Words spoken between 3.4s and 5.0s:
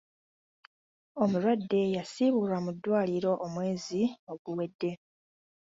omwezi oguwedde.